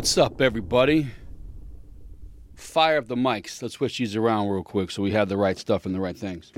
What's 0.00 0.16
up, 0.16 0.40
everybody? 0.40 1.08
Fire 2.54 2.96
up 2.96 3.06
the 3.06 3.16
mics. 3.16 3.60
Let's 3.60 3.74
switch 3.74 3.98
these 3.98 4.16
around 4.16 4.48
real 4.48 4.62
quick 4.62 4.90
so 4.90 5.02
we 5.02 5.10
have 5.10 5.28
the 5.28 5.36
right 5.36 5.58
stuff 5.58 5.84
and 5.84 5.94
the 5.94 6.00
right 6.00 6.16
things. 6.16 6.54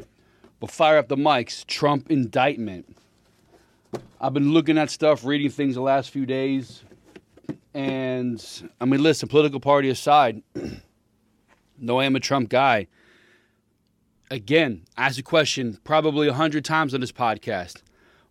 But 0.61 0.71
fire 0.71 0.97
up 0.97 1.09
the 1.09 1.17
mics. 1.17 1.67
Trump 1.67 2.09
indictment. 2.09 2.97
I've 4.21 4.33
been 4.33 4.53
looking 4.53 4.79
at 4.79 4.91
stuff, 4.91 5.25
reading 5.25 5.51
things 5.51 5.75
the 5.75 5.81
last 5.81 6.11
few 6.11 6.25
days. 6.25 6.85
And 7.75 8.41
I 8.81 8.85
mean, 8.85 9.03
listen, 9.03 9.29
political 9.29 9.59
party 9.59 9.91
aside, 9.91 10.45
no, 11.81 11.99
I 11.99 12.05
am 12.05 12.15
a 12.15 12.21
Trump 12.21 12.49
guy. 12.49 12.87
Again, 14.31 14.83
ask 14.97 15.19
a 15.19 15.23
question 15.25 15.81
probably 15.83 16.29
a 16.29 16.33
hundred 16.33 16.65
times 16.65 16.95
on 16.95 17.01
this 17.01 17.11
podcast. 17.11 17.83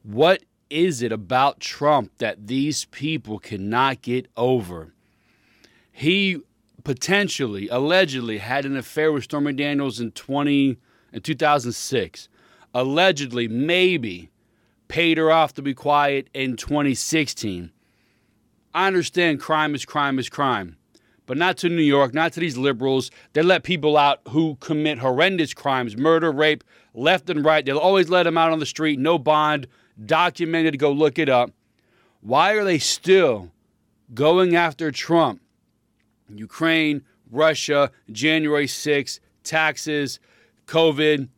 What 0.04 0.44
is 0.70 1.02
it 1.02 1.12
about 1.12 1.60
Trump 1.60 2.14
that 2.20 2.48
these 2.48 2.86
people 2.86 3.40
cannot 3.40 4.02
get 4.02 4.30
over? 4.38 4.94
He 5.92 6.42
potentially, 6.84 7.68
allegedly, 7.70 8.40
had 8.40 8.66
an 8.66 8.78
affair 8.78 9.12
with 9.12 9.26
Stormy 9.26 9.54
Daniels 9.54 10.00
in 10.00 10.12
20 10.12 10.78
in 11.14 11.22
2006. 11.22 12.30
Allegedly, 12.74 13.48
maybe 13.48 14.30
paid 14.88 15.18
her 15.18 15.32
off 15.32 15.54
to 15.54 15.62
be 15.62 15.74
quiet 15.74 16.30
in 16.34 16.56
2016. 16.56 17.72
I 18.74 18.88
understand 18.88 19.40
crime 19.40 19.76
is 19.76 19.86
crime 19.86 20.18
is 20.18 20.30
crime, 20.30 20.78
but 21.26 21.38
not 21.38 21.58
to 21.58 21.70
New 21.70 21.82
York, 21.82 22.14
not 22.14 22.34
to 22.34 22.40
these 22.40 22.58
liberals. 22.58 23.12
They 23.34 23.42
let 23.42 23.64
people 23.64 23.98
out 23.98 24.22
who 24.30 24.56
commit 24.60 25.00
horrendous 25.00 25.54
crimes, 25.54 25.98
murder, 25.98 26.32
rape, 26.32 26.64
left 26.94 27.30
and 27.30 27.44
right. 27.44 27.66
They'll 27.66 27.78
always 27.78 28.10
let 28.10 28.24
them 28.24 28.38
out 28.38 28.52
on 28.52 28.60
the 28.60 28.66
street, 28.66 29.00
no 29.00 29.18
bond, 29.18 29.68
documented, 30.06 30.80
go 30.80 30.92
look 30.92 31.20
it 31.20 31.30
up. 31.30 31.52
Why 32.22 32.54
are 32.54 32.64
they 32.64 32.80
still 32.80 33.52
going 34.14 34.56
after 34.56 34.92
Trump? 34.92 35.41
Ukraine, 36.38 37.04
Russia, 37.30 37.92
January 38.12 38.68
6th, 38.68 39.20
taxes, 39.44 40.20
COVID, 40.68 41.30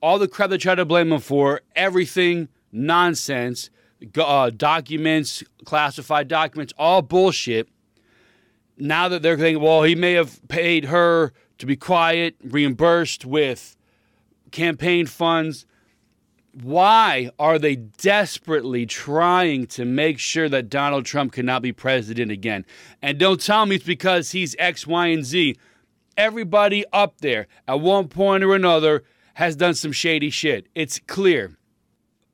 all 0.00 0.18
the 0.18 0.28
crap 0.28 0.50
they 0.50 0.58
try 0.58 0.74
to 0.74 0.84
blame 0.84 1.12
him 1.12 1.20
for, 1.20 1.60
everything 1.76 2.48
nonsense, 2.72 3.70
uh, 4.16 4.50
documents, 4.50 5.42
classified 5.64 6.28
documents, 6.28 6.72
all 6.78 7.02
bullshit. 7.02 7.68
Now 8.78 9.08
that 9.08 9.22
they're 9.22 9.36
thinking, 9.36 9.62
well, 9.62 9.82
he 9.82 9.94
may 9.94 10.14
have 10.14 10.46
paid 10.48 10.86
her 10.86 11.32
to 11.58 11.66
be 11.66 11.76
quiet, 11.76 12.36
reimbursed 12.42 13.26
with 13.26 13.76
campaign 14.50 15.06
funds 15.06 15.66
why 16.52 17.30
are 17.38 17.58
they 17.58 17.76
desperately 17.76 18.84
trying 18.86 19.66
to 19.68 19.84
make 19.84 20.18
sure 20.18 20.48
that 20.48 20.68
Donald 20.68 21.04
Trump 21.04 21.32
cannot 21.32 21.62
be 21.62 21.72
president 21.72 22.30
again? 22.30 22.64
And 23.00 23.18
don't 23.18 23.40
tell 23.40 23.66
me 23.66 23.76
it's 23.76 23.84
because 23.84 24.32
he's 24.32 24.56
X, 24.58 24.86
Y, 24.86 25.06
and 25.08 25.24
Z. 25.24 25.56
Everybody 26.16 26.84
up 26.92 27.20
there 27.20 27.46
at 27.68 27.80
one 27.80 28.08
point 28.08 28.44
or 28.44 28.54
another 28.54 29.04
has 29.34 29.56
done 29.56 29.74
some 29.74 29.92
shady 29.92 30.30
shit. 30.30 30.66
It's 30.74 30.98
clear. 30.98 31.56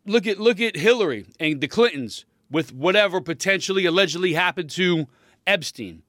Look 0.06 0.27
at 0.27 0.39
look 0.39 0.61
at 0.61 0.77
Hillary 0.77 1.27
and 1.39 1.61
the 1.61 1.69
Clintons 1.69 2.25
with 2.50 2.72
whatever 2.72 3.20
potentially 3.20 3.87
allegedly 3.87 4.33
happened 4.33 4.70
to 4.70 5.06
Epstein. 5.47 6.03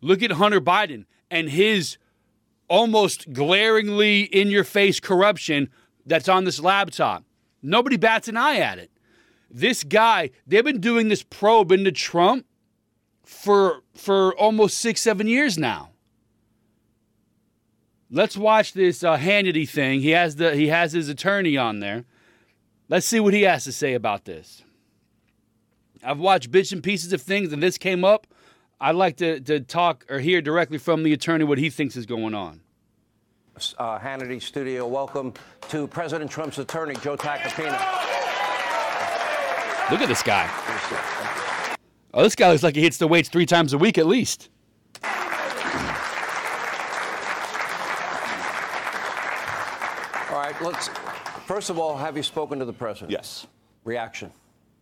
Look 0.00 0.22
at 0.22 0.32
Hunter 0.32 0.60
Biden 0.60 1.04
and 1.30 1.50
his 1.50 1.98
almost 2.68 3.32
glaringly 3.32 4.22
in 4.22 4.48
your 4.48 4.64
face 4.64 5.00
corruption 5.00 5.68
that's 6.06 6.28
on 6.28 6.44
this 6.44 6.60
laptop. 6.60 7.24
Nobody 7.62 7.96
bats 7.96 8.28
an 8.28 8.36
eye 8.36 8.58
at 8.58 8.78
it. 8.78 8.90
This 9.50 9.84
guy, 9.84 10.30
they've 10.46 10.64
been 10.64 10.80
doing 10.80 11.08
this 11.08 11.22
probe 11.22 11.72
into 11.72 11.92
Trump 11.92 12.46
for 13.24 13.82
for 13.94 14.34
almost 14.34 14.78
six, 14.78 15.00
seven 15.00 15.26
years 15.26 15.56
now. 15.58 15.90
Let's 18.10 18.36
watch 18.36 18.72
this 18.72 19.04
uh, 19.04 19.16
Hannity 19.16 19.68
thing. 19.68 20.00
He 20.00 20.10
has 20.10 20.36
the 20.36 20.56
he 20.56 20.68
has 20.68 20.92
his 20.92 21.08
attorney 21.08 21.56
on 21.56 21.80
there. 21.80 22.04
Let's 22.88 23.06
see 23.06 23.20
what 23.20 23.34
he 23.34 23.42
has 23.42 23.64
to 23.64 23.72
say 23.72 23.94
about 23.94 24.24
this. 24.24 24.64
I've 26.02 26.18
watched 26.18 26.50
bits 26.50 26.72
and 26.72 26.82
pieces 26.82 27.12
of 27.12 27.22
things, 27.22 27.52
and 27.52 27.62
this 27.62 27.78
came 27.78 28.04
up. 28.04 28.26
I'd 28.80 28.96
like 28.96 29.16
to, 29.18 29.38
to 29.40 29.60
talk 29.60 30.04
or 30.10 30.18
hear 30.18 30.42
directly 30.42 30.76
from 30.76 31.04
the 31.04 31.12
attorney 31.12 31.44
what 31.44 31.58
he 31.58 31.70
thinks 31.70 31.94
is 31.94 32.04
going 32.04 32.34
on 32.34 32.60
uh, 33.78 33.98
Hannity 33.98 34.40
studio. 34.40 34.86
Welcome 34.86 35.34
to 35.68 35.86
President 35.86 36.30
Trump's 36.30 36.58
attorney, 36.58 36.94
Joe 37.02 37.16
Tacopina. 37.16 37.78
Look 39.90 40.00
at 40.00 40.08
this 40.08 40.22
guy. 40.22 40.48
Oh, 42.14 42.22
this 42.22 42.34
guy 42.34 42.50
looks 42.50 42.62
like 42.62 42.76
he 42.76 42.82
hits 42.82 42.98
the 42.98 43.08
weights 43.08 43.28
three 43.28 43.46
times 43.46 43.72
a 43.72 43.78
week 43.78 43.98
at 43.98 44.06
least. 44.06 44.48
All 50.30 50.38
right, 50.38 50.54
let's. 50.62 50.88
First 51.46 51.70
of 51.70 51.78
all, 51.78 51.96
have 51.96 52.16
you 52.16 52.22
spoken 52.22 52.58
to 52.58 52.64
the 52.64 52.72
president? 52.72 53.10
Yes. 53.10 53.46
Reaction? 53.84 54.30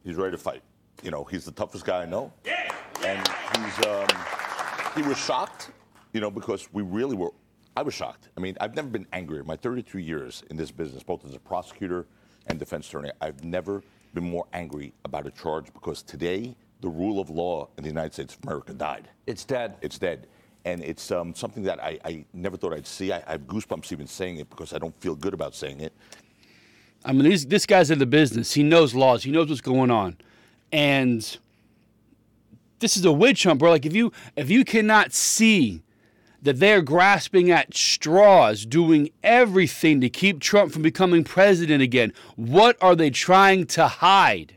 He's 0.05 0.17
ready 0.17 0.33
to 0.33 0.39
fight. 0.39 0.63
You 1.03 1.11
know, 1.11 1.25
he's 1.25 1.45
the 1.45 1.53
toughest 1.53 1.85
guy 1.85 2.03
I 2.03 2.07
know. 2.07 2.33
Yeah. 2.45 2.73
And 3.05 3.27
he's 3.57 3.87
um, 3.87 4.07
he 4.95 5.03
was 5.03 5.19
shocked, 5.19 5.71
you 6.13 6.21
know, 6.21 6.31
because 6.31 6.69
we 6.73 6.83
really 6.83 7.17
were 7.17 7.31
I 7.81 7.83
was 7.83 7.95
shocked. 7.95 8.29
I 8.37 8.41
mean, 8.41 8.59
I've 8.61 8.77
never 8.77 8.89
been 8.89 9.07
angrier. 9.11 9.43
My 9.43 9.57
32 9.57 10.01
years 10.01 10.43
in 10.51 10.59
this 10.59 10.71
business, 10.71 11.03
both 11.03 11.25
as 11.25 11.35
a 11.35 11.39
prosecutor 11.39 12.05
and 12.47 12.59
defense 12.59 12.87
attorney, 12.87 13.11
I've 13.23 13.43
never 13.43 13.83
been 14.13 14.25
more 14.25 14.47
angry 14.53 14.93
about 15.07 15.27
a 15.27 15.31
charge 15.31 15.73
because 15.73 16.03
today 16.03 16.55
the 16.83 16.91
rule 16.91 17.19
of 17.19 17.31
law 17.31 17.69
in 17.79 17.83
the 17.83 17.89
United 17.89 18.13
States 18.13 18.35
of 18.35 18.45
America 18.45 18.75
died. 18.75 19.09
It's 19.27 19.47
dead. 19.47 19.79
It's 19.81 19.99
dead. 19.99 20.27
And 20.67 20.85
it's 20.85 21.11
um, 21.11 21.35
something 21.35 21.63
that 21.63 21.83
I, 21.83 21.99
I, 22.05 22.25
never 22.35 22.59
thought 22.59 22.75
I'd 22.75 22.87
see. 22.87 23.13
I, 23.13 23.23
I, 23.27 23.33
have 23.33 23.47
goosebumps 23.47 23.91
even 23.93 24.07
saying 24.07 24.37
it 24.37 24.51
because 24.51 24.75
I 24.75 24.79
don't 24.79 24.95
feel 25.01 25.15
good 25.15 25.33
about 25.33 25.55
saying 25.55 25.81
it. 25.81 25.95
I 27.03 27.13
mean, 27.13 27.31
this, 27.31 27.47
this 27.47 27.65
guy's 27.65 27.91
in 27.91 27.99
the 27.99 28.05
business. 28.05 28.53
He 28.53 28.63
knows 28.63 28.95
laws. 28.95 29.23
He 29.23 29.31
knows 29.31 29.49
what's 29.49 29.63
going 29.63 29.91
on. 29.91 30.19
And 30.71 31.39
this 32.79 32.99
is 32.99 33.07
a 33.07 33.13
witch 33.13 33.45
hunt, 33.45 33.59
bro. 33.59 33.71
Like 33.71 33.87
if 33.87 33.97
you 33.97 34.13
if 34.37 34.51
you 34.51 34.67
cannot 34.67 35.15
see 35.15 35.83
that 36.43 36.59
they're 36.59 36.83
grasping 36.83 37.51
at 37.51 37.75
straws, 37.75 38.65
doing 38.65 39.11
everything 39.23 40.01
to 40.01 40.09
keep 40.09 40.41
Trump 40.41 40.73
from 40.73 40.83
becoming 40.83 41.25
president 41.25 41.83
again. 41.83 42.13
What 42.37 42.77
are 42.81 42.97
they 42.97 43.11
trying 43.11 43.67
to 43.67 43.87
hide? 43.87 44.57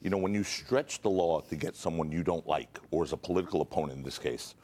You 0.00 0.10
know, 0.10 0.18
when 0.18 0.34
you 0.34 0.44
stretch 0.44 1.02
the 1.02 1.10
law 1.10 1.40
to 1.40 1.56
get 1.56 1.76
someone 1.76 2.12
you 2.12 2.22
don't 2.22 2.46
like, 2.46 2.78
or 2.90 3.02
as 3.02 3.12
a 3.12 3.16
political 3.16 3.60
opponent 3.60 3.98
in 3.98 4.04
this 4.04 4.18
case, 4.18 4.54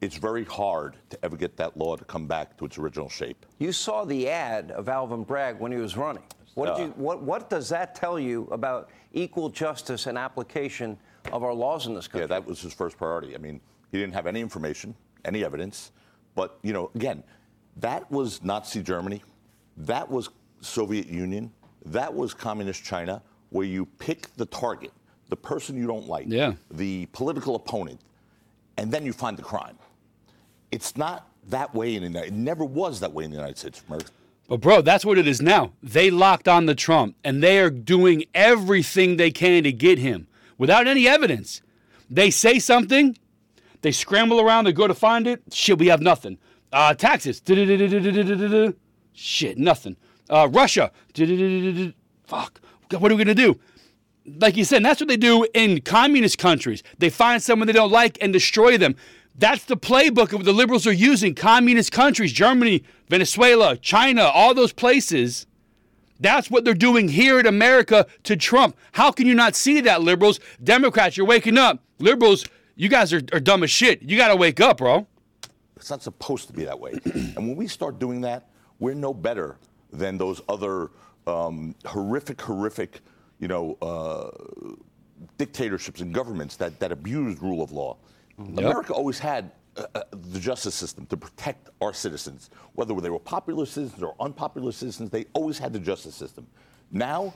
it's 0.00 0.16
very 0.16 0.44
hard 0.44 0.96
to 1.10 1.18
ever 1.24 1.36
get 1.36 1.56
that 1.56 1.76
law 1.76 1.96
to 1.96 2.04
come 2.04 2.26
back 2.26 2.56
to 2.58 2.66
its 2.66 2.78
original 2.78 3.08
shape. 3.08 3.46
You 3.58 3.72
saw 3.72 4.04
the 4.04 4.28
ad 4.28 4.70
of 4.72 4.88
Alvin 4.88 5.24
Bragg 5.24 5.58
when 5.58 5.72
he 5.72 5.78
was 5.78 5.96
running. 5.96 6.22
What, 6.54 6.68
uh, 6.68 6.82
you, 6.82 6.88
what, 6.96 7.22
what 7.22 7.50
does 7.50 7.68
that 7.70 7.94
tell 7.94 8.18
you 8.18 8.48
about 8.50 8.90
equal 9.12 9.48
justice 9.48 10.06
and 10.06 10.16
application 10.16 10.98
of 11.32 11.42
our 11.42 11.52
laws 11.52 11.86
in 11.86 11.94
this 11.94 12.08
country? 12.08 12.22
Yeah, 12.22 12.26
that 12.38 12.46
was 12.46 12.60
his 12.60 12.72
first 12.72 12.96
priority. 12.96 13.34
I 13.34 13.38
mean, 13.38 13.60
he 13.90 13.98
didn't 13.98 14.14
have 14.14 14.26
any 14.26 14.40
information 14.40 14.94
any 15.26 15.44
evidence. 15.44 15.92
But, 16.34 16.58
you 16.62 16.72
know, 16.72 16.90
again, 16.94 17.22
that 17.76 18.10
was 18.10 18.42
Nazi 18.42 18.82
Germany. 18.82 19.22
That 19.76 20.10
was 20.10 20.30
Soviet 20.60 21.06
Union. 21.06 21.52
That 21.84 22.12
was 22.12 22.34
communist 22.34 22.84
China, 22.84 23.22
where 23.50 23.66
you 23.66 23.86
pick 23.98 24.34
the 24.36 24.46
target, 24.46 24.92
the 25.28 25.36
person 25.36 25.76
you 25.76 25.86
don't 25.86 26.08
like, 26.08 26.26
yeah. 26.28 26.54
the 26.70 27.06
political 27.06 27.54
opponent, 27.54 28.00
and 28.76 28.90
then 28.90 29.04
you 29.06 29.12
find 29.12 29.36
the 29.36 29.42
crime. 29.42 29.78
It's 30.72 30.96
not 30.96 31.28
that 31.48 31.74
way 31.74 31.94
in 31.94 32.02
the 32.02 32.08
United 32.08 32.28
It 32.28 32.34
never 32.34 32.64
was 32.64 33.00
that 33.00 33.12
way 33.12 33.24
in 33.24 33.30
the 33.30 33.36
United 33.36 33.56
States 33.56 33.80
of 33.80 33.86
America. 33.86 34.10
But 34.48 34.60
bro, 34.60 34.80
that's 34.80 35.04
what 35.04 35.18
it 35.18 35.26
is 35.26 35.40
now. 35.40 35.72
They 35.82 36.10
locked 36.10 36.48
on 36.48 36.66
the 36.66 36.74
Trump 36.74 37.16
and 37.24 37.42
they 37.42 37.58
are 37.58 37.70
doing 37.70 38.24
everything 38.34 39.16
they 39.16 39.30
can 39.30 39.64
to 39.64 39.72
get 39.72 39.98
him 39.98 40.28
without 40.56 40.86
any 40.86 41.08
evidence. 41.08 41.62
They 42.08 42.30
say 42.30 42.58
something, 42.58 43.16
they 43.86 43.92
scramble 43.92 44.40
around, 44.40 44.64
they 44.64 44.72
go 44.72 44.88
to 44.88 44.94
find 44.94 45.26
it. 45.26 45.42
Shit, 45.52 45.78
we 45.78 45.86
have 45.86 46.00
nothing. 46.00 46.38
Uh, 46.72 46.92
taxes. 46.94 47.40
Shit, 49.12 49.58
nothing. 49.58 49.96
Uh, 50.28 50.48
Russia. 50.50 50.90
Fuck. 52.24 52.60
What 52.90 53.12
are 53.12 53.14
we 53.14 53.24
going 53.24 53.28
to 53.28 53.34
do? 53.34 53.60
Like 54.40 54.56
you 54.56 54.64
said, 54.64 54.84
that's 54.84 55.00
what 55.00 55.08
they 55.08 55.16
do 55.16 55.46
in 55.54 55.80
communist 55.82 56.38
countries. 56.38 56.82
They 56.98 57.10
find 57.10 57.40
someone 57.40 57.66
they 57.66 57.72
don't 57.72 57.92
like 57.92 58.18
and 58.20 58.32
destroy 58.32 58.76
them. 58.76 58.96
That's 59.36 59.64
the 59.64 59.76
playbook 59.76 60.32
of 60.32 60.34
what 60.34 60.44
the 60.44 60.52
liberals 60.52 60.86
are 60.86 60.92
using. 60.92 61.34
Communist 61.34 61.92
countries, 61.92 62.32
Germany, 62.32 62.82
Venezuela, 63.08 63.76
China, 63.76 64.22
all 64.22 64.52
those 64.52 64.72
places. 64.72 65.46
That's 66.18 66.50
what 66.50 66.64
they're 66.64 66.74
doing 66.74 67.08
here 67.08 67.38
in 67.38 67.46
America 67.46 68.06
to 68.24 68.36
Trump. 68.36 68.76
How 68.92 69.12
can 69.12 69.26
you 69.26 69.34
not 69.34 69.54
see 69.54 69.80
that, 69.82 70.02
liberals? 70.02 70.40
Democrats, 70.64 71.16
you're 71.16 71.26
waking 71.26 71.58
up. 71.58 71.84
Liberals, 71.98 72.46
you 72.76 72.88
guys 72.88 73.12
are, 73.12 73.22
are 73.32 73.40
dumb 73.40 73.62
as 73.62 73.70
shit. 73.70 74.02
You 74.02 74.16
got 74.16 74.28
to 74.28 74.36
wake 74.36 74.60
up, 74.60 74.78
bro. 74.78 75.06
It's 75.76 75.90
not 75.90 76.02
supposed 76.02 76.46
to 76.46 76.52
be 76.52 76.64
that 76.64 76.78
way. 76.78 76.92
and 77.04 77.36
when 77.36 77.56
we 77.56 77.66
start 77.66 77.98
doing 77.98 78.20
that, 78.20 78.50
we're 78.78 78.94
no 78.94 79.12
better 79.12 79.56
than 79.92 80.18
those 80.18 80.40
other 80.48 80.90
um, 81.26 81.74
horrific, 81.84 82.40
horrific, 82.40 83.00
you 83.40 83.48
know, 83.48 83.76
uh, 83.82 84.30
dictatorships 85.38 86.00
and 86.00 86.14
governments 86.14 86.56
that, 86.56 86.78
that 86.78 86.92
abuse 86.92 87.40
rule 87.40 87.62
of 87.62 87.72
law. 87.72 87.96
America 88.38 88.92
always 88.92 89.18
had 89.18 89.50
uh, 89.76 89.84
uh, 89.94 90.02
the 90.10 90.38
justice 90.38 90.74
system 90.74 91.06
to 91.06 91.16
protect 91.16 91.70
our 91.80 91.92
citizens, 91.92 92.50
whether 92.74 92.94
they 93.00 93.10
were 93.10 93.18
popular 93.18 93.64
citizens 93.64 94.02
or 94.02 94.14
unpopular 94.20 94.72
citizens. 94.72 95.10
They 95.10 95.24
always 95.32 95.58
had 95.58 95.72
the 95.72 95.78
justice 95.78 96.14
system. 96.14 96.46
Now, 96.90 97.32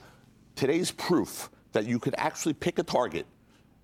today's 0.55 0.91
proof 0.91 1.49
that 1.71 1.85
you 1.85 1.97
could 1.99 2.13
actually 2.17 2.53
pick 2.53 2.77
a 2.77 2.83
target 2.83 3.25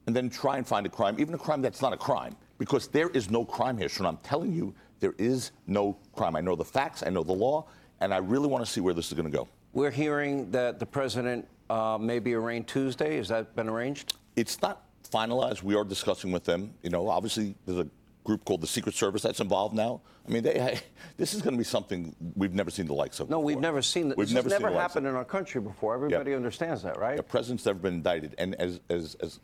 and 0.08 0.16
then 0.16 0.30
try 0.30 0.58
and 0.58 0.66
find 0.66 0.86
a 0.86 0.90
crime, 0.90 1.18
even 1.20 1.36
a 1.36 1.38
crime 1.38 1.62
that's 1.62 1.82
not 1.82 1.94
a 1.94 1.98
crime, 1.98 2.36
because 2.58 2.88
there 2.88 3.10
is 3.10 3.30
no 3.30 3.46
crime 3.46 3.78
here. 3.78 3.90
Sean, 3.90 4.08
I'm 4.08 4.18
telling 4.18 4.54
you, 4.54 4.74
there 5.00 5.14
is 5.20 5.52
no 5.68 5.98
crime. 6.16 6.36
I 6.36 6.42
know 6.42 6.56
the 6.56 6.66
facts, 6.66 7.04
I 7.06 7.10
know 7.10 7.24
the 7.24 7.34
law, 7.34 7.68
and 8.00 8.14
I 8.14 8.18
really 8.18 8.48
want 8.48 8.66
to 8.66 8.72
see 8.72 8.82
where 8.82 8.94
this 8.94 9.08
is 9.08 9.14
going 9.14 9.30
to 9.30 9.38
go. 9.38 9.48
We're 9.74 9.92
hearing 9.92 10.50
that 10.52 10.80
the 10.80 10.86
president 10.86 11.48
uh, 11.70 11.98
may 12.00 12.20
be 12.20 12.34
arraigned 12.34 12.68
Tuesday. 12.68 13.18
Has 13.18 13.28
that 13.28 13.56
been 13.56 13.68
arranged? 13.68 14.14
It's 14.36 14.62
not 14.62 14.84
finalized. 15.12 15.62
We 15.62 15.76
are 15.76 15.84
discussing 15.84 16.32
with 16.32 16.46
them. 16.46 16.74
You 16.82 16.90
know, 16.90 17.10
obviously, 17.10 17.54
there's 17.66 17.80
a 17.80 17.88
group 18.24 18.46
called 18.46 18.62
the 18.62 18.68
Secret 18.68 18.96
Service 18.96 19.22
that's 19.22 19.40
involved 19.40 19.76
now. 19.76 20.02
I 20.28 20.32
mean, 20.32 20.44
they, 20.44 20.80
this 21.18 21.34
is 21.34 21.42
going 21.42 21.54
to 21.54 21.58
be 21.58 21.64
something 21.66 22.16
we've 22.36 22.54
never 22.54 22.72
seen 22.72 22.88
the 22.88 22.94
likes 22.94 23.20
of. 23.20 23.30
No, 23.30 23.38
before. 23.38 23.46
we've 23.46 23.60
never 23.60 23.82
seen 23.82 24.10
that. 24.10 24.18
We've 24.18 24.28
this 24.28 24.36
never 24.36 24.50
never 24.50 24.72
the 24.72 24.80
happened 24.80 25.06
in 25.06 25.16
our 25.16 25.26
country 25.26 25.60
before. 25.60 25.96
Everybody 25.96 26.34
understands 26.34 26.82
that, 26.84 26.98
right? 26.98 27.20
A 27.20 27.24
president's 27.24 27.66
never 27.66 27.80
been 27.80 27.96
indicted, 27.96 28.36
and 28.38 28.56
as 28.56 28.80
as 28.90 29.16
as 29.20 29.40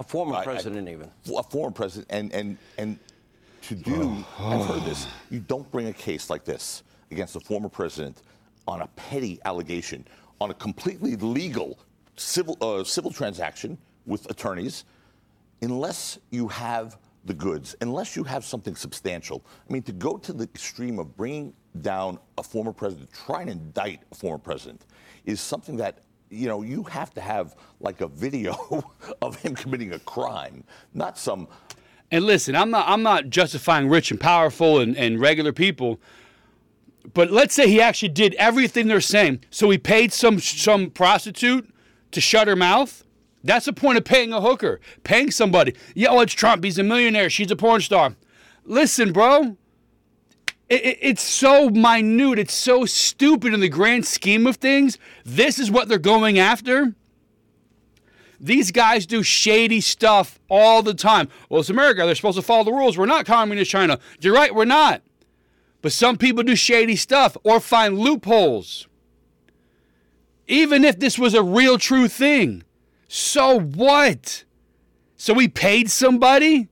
A 0.00 0.04
former 0.04 0.34
I- 0.34 0.40
I- 0.40 0.44
president, 0.44 0.88
even. 0.88 1.10
a 1.36 1.42
former 1.42 1.70
president, 1.72 2.06
and 2.10 2.32
and 2.32 2.58
and 2.78 2.98
to 3.62 3.74
do, 3.74 4.24
I've 4.38 4.66
heard 4.66 4.84
this. 4.84 5.06
You 5.30 5.40
don't 5.40 5.70
bring 5.70 5.86
a 5.86 5.92
case 5.92 6.28
like 6.28 6.44
this 6.44 6.82
against 7.10 7.36
a 7.36 7.40
former 7.40 7.68
president 7.68 8.22
on 8.66 8.82
a 8.82 8.86
petty 8.88 9.38
allegation, 9.44 10.06
on 10.40 10.50
a 10.50 10.54
completely 10.54 11.16
legal 11.16 11.78
civil 12.16 12.56
uh, 12.60 12.84
civil 12.84 13.10
transaction 13.10 13.78
with 14.06 14.28
attorneys, 14.30 14.84
unless 15.62 16.18
you 16.30 16.48
have 16.48 16.98
the 17.24 17.34
goods, 17.34 17.74
unless 17.80 18.16
you 18.16 18.22
have 18.24 18.44
something 18.44 18.76
substantial. 18.76 19.42
I 19.68 19.72
mean, 19.72 19.82
to 19.84 19.92
go 19.92 20.18
to 20.18 20.32
the 20.32 20.44
extreme 20.44 20.98
of 20.98 21.16
bringing 21.16 21.54
down 21.80 22.18
a 22.36 22.42
former 22.42 22.72
president, 22.72 23.10
trying 23.12 23.46
to 23.46 23.52
indict 23.52 24.00
a 24.12 24.14
former 24.14 24.38
president, 24.38 24.84
is 25.24 25.40
something 25.40 25.76
that 25.78 26.00
you 26.34 26.46
know 26.48 26.62
you 26.62 26.82
have 26.84 27.12
to 27.14 27.20
have 27.20 27.54
like 27.80 28.00
a 28.00 28.08
video 28.08 28.92
of 29.22 29.40
him 29.40 29.54
committing 29.54 29.92
a 29.92 29.98
crime, 30.00 30.64
not 30.92 31.18
some. 31.18 31.48
And 32.10 32.24
listen, 32.24 32.54
I'm 32.54 32.70
not 32.70 32.88
I'm 32.88 33.02
not 33.02 33.30
justifying 33.30 33.88
rich 33.88 34.10
and 34.10 34.20
powerful 34.20 34.80
and, 34.80 34.96
and 34.96 35.20
regular 35.20 35.52
people. 35.52 36.00
But 37.12 37.30
let's 37.30 37.54
say 37.54 37.68
he 37.68 37.80
actually 37.80 38.08
did 38.08 38.34
everything 38.34 38.88
they're 38.88 39.00
saying. 39.00 39.44
So 39.50 39.68
he 39.70 39.78
paid 39.78 40.12
some 40.12 40.40
some 40.40 40.90
prostitute 40.90 41.72
to 42.12 42.20
shut 42.20 42.48
her 42.48 42.56
mouth. 42.56 43.04
That's 43.42 43.66
the 43.66 43.74
point 43.74 43.98
of 43.98 44.04
paying 44.04 44.32
a 44.32 44.40
hooker. 44.40 44.80
Paying 45.02 45.30
somebody. 45.30 45.74
Yeah, 45.94 46.08
oh, 46.10 46.20
it's 46.20 46.32
Trump. 46.32 46.64
He's 46.64 46.78
a 46.78 46.82
millionaire. 46.82 47.28
She's 47.28 47.50
a 47.50 47.56
porn 47.56 47.82
star. 47.82 48.16
Listen, 48.64 49.12
bro. 49.12 49.58
It, 50.74 50.84
it- 50.84 50.98
it's 51.00 51.22
so 51.22 51.70
minute. 51.70 52.38
It's 52.38 52.54
so 52.54 52.84
stupid 52.84 53.54
in 53.54 53.60
the 53.60 53.68
grand 53.68 54.06
scheme 54.06 54.46
of 54.46 54.56
things. 54.56 54.98
This 55.24 55.58
is 55.58 55.70
what 55.70 55.88
they're 55.88 55.98
going 55.98 56.38
after. 56.38 56.94
These 58.40 58.72
guys 58.72 59.06
do 59.06 59.22
shady 59.22 59.80
stuff 59.80 60.38
all 60.50 60.82
the 60.82 60.92
time. 60.94 61.28
Well, 61.48 61.60
it's 61.60 61.70
America. 61.70 62.04
They're 62.04 62.14
supposed 62.14 62.36
to 62.36 62.42
follow 62.42 62.64
the 62.64 62.72
rules. 62.72 62.98
We're 62.98 63.06
not 63.06 63.24
communist 63.24 63.70
China. 63.70 63.98
You're 64.20 64.34
right, 64.34 64.54
we're 64.54 64.64
not. 64.64 65.02
But 65.80 65.92
some 65.92 66.16
people 66.16 66.42
do 66.42 66.56
shady 66.56 66.96
stuff 66.96 67.36
or 67.44 67.60
find 67.60 67.98
loopholes. 67.98 68.88
Even 70.46 70.84
if 70.84 70.98
this 70.98 71.18
was 71.18 71.34
a 71.34 71.42
real 71.42 71.78
true 71.78 72.08
thing. 72.08 72.64
So 73.08 73.60
what? 73.60 74.44
So 75.16 75.32
we 75.32 75.48
paid 75.48 75.90
somebody? 75.90 76.68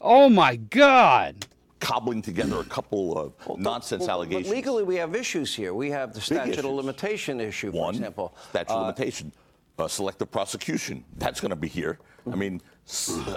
Oh 0.00 0.28
my 0.28 0.56
God. 0.56 1.46
Cobbling 1.80 2.22
together 2.22 2.58
a 2.58 2.64
couple 2.64 3.16
of 3.16 3.58
nonsense 3.58 4.00
Well, 4.00 4.08
but 4.08 4.12
allegations. 4.14 4.50
legally, 4.52 4.82
we 4.82 4.96
have 4.96 5.14
issues 5.14 5.54
here. 5.54 5.72
We 5.74 5.90
have 5.90 6.12
the 6.12 6.20
statute 6.20 6.58
of 6.58 6.64
limitation 6.72 7.40
issue, 7.40 7.70
for 7.70 7.78
One, 7.82 7.94
example. 7.94 8.34
statute 8.50 8.70
of 8.72 8.76
Uh, 8.78 8.80
limitation, 8.86 9.32
uh, 9.78 9.86
selective 9.86 10.28
prosecution. 10.30 11.04
That's 11.18 11.40
going 11.40 11.50
to 11.50 11.56
be 11.56 11.68
here. 11.68 12.00
I 12.30 12.34
mean, 12.34 12.60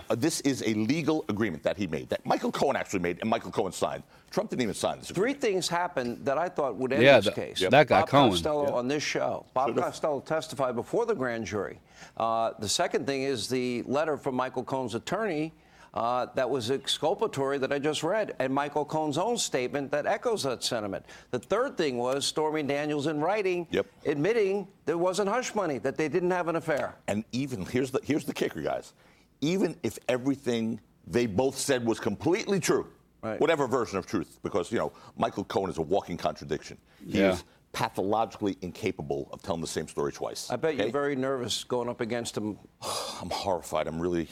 uh, 0.09 0.15
this 0.15 0.41
is 0.41 0.63
a 0.65 0.73
legal 0.73 1.23
agreement 1.29 1.61
that 1.63 1.77
he 1.77 1.85
made, 1.85 2.09
that 2.09 2.25
Michael 2.25 2.51
Cohen 2.51 2.75
actually 2.75 2.99
made, 3.01 3.19
and 3.21 3.29
Michael 3.29 3.51
Cohen 3.51 3.71
signed. 3.71 4.01
Trump 4.31 4.49
didn't 4.49 4.63
even 4.63 4.73
sign 4.73 4.97
this 4.99 5.11
Three 5.11 5.33
things 5.33 5.67
happened 5.67 6.25
that 6.25 6.38
I 6.39 6.49
thought 6.49 6.75
would 6.77 6.91
end 6.93 7.03
Yeah, 7.03 7.17
this 7.17 7.25
the- 7.25 7.31
case. 7.33 7.61
Yep. 7.61 7.71
that 7.71 7.88
guy, 7.88 7.99
Bob 8.01 8.09
Cohen. 8.09 8.29
Costello 8.31 8.73
on 8.73 8.88
this 8.88 9.03
show. 9.03 9.45
Bob 9.53 9.67
Should've. 9.69 9.83
Costello 9.83 10.19
testified 10.19 10.75
before 10.75 11.05
the 11.05 11.13
grand 11.15 11.45
jury. 11.45 11.79
Uh, 12.17 12.51
the 12.59 12.67
second 12.69 13.05
thing 13.05 13.21
is 13.21 13.47
the 13.49 13.83
letter 13.83 14.17
from 14.17 14.33
Michael 14.35 14.63
Cohen's 14.63 14.95
attorney 14.95 15.53
uh, 15.93 16.27
that 16.35 16.49
was 16.49 16.71
exculpatory 16.71 17.57
that 17.57 17.71
I 17.73 17.79
just 17.79 18.01
read, 18.03 18.35
and 18.39 18.53
Michael 18.53 18.85
Cohen's 18.85 19.17
own 19.17 19.38
statement 19.38 19.91
that 19.91 20.05
echoes 20.05 20.43
that 20.43 20.63
sentiment. 20.63 21.05
The 21.31 21.39
third 21.39 21.77
thing 21.77 21.97
was 21.97 22.25
Stormy 22.25 22.63
Daniels 22.63 23.07
in 23.07 23.19
writing 23.19 23.67
Yep. 23.71 23.88
admitting 24.05 24.67
there 24.85 24.97
wasn't 24.97 25.27
hush 25.29 25.53
money, 25.53 25.77
that 25.79 25.97
they 25.97 26.07
didn't 26.07 26.31
have 26.31 26.47
an 26.47 26.55
affair. 26.55 26.95
And 27.07 27.25
even 27.33 27.65
here's 27.65 27.91
the 27.91 27.99
here's 28.03 28.25
the 28.25 28.33
kicker, 28.33 28.61
guys. 28.61 28.93
Even 29.41 29.75
if 29.83 29.97
everything 30.07 30.79
they 31.07 31.25
both 31.25 31.57
said 31.57 31.85
was 31.85 31.99
completely 31.99 32.59
true, 32.59 32.88
Right. 33.21 33.39
whatever 33.39 33.67
version 33.67 33.97
of 33.99 34.05
truth, 34.07 34.39
because 34.43 34.71
you 34.71 34.77
know 34.77 34.93
Michael 35.17 35.43
Cohen 35.43 35.69
is 35.69 35.77
a 35.77 35.81
walking 35.81 36.15
contradiction. 36.17 36.77
He 37.05 37.19
Yeah. 37.19 37.33
is 37.33 37.43
pathologically 37.73 38.57
incapable 38.61 39.29
of 39.31 39.41
telling 39.41 39.61
the 39.61 39.67
same 39.67 39.88
story 39.88 40.11
twice. 40.11 40.49
I 40.51 40.55
bet 40.57 40.73
okay? 40.73 40.83
you're 40.83 40.91
very 40.91 41.15
nervous 41.15 41.63
going 41.63 41.88
up 41.89 42.01
against 42.01 42.35
him. 42.38 42.57
I'm 43.21 43.29
horrified. 43.29 43.88
I'm 43.88 43.99
really. 43.99 44.27